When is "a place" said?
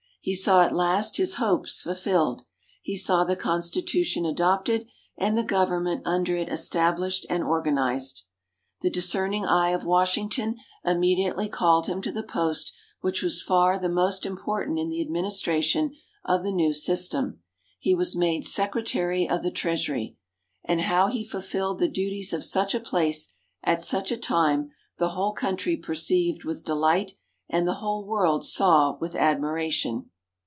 22.75-23.33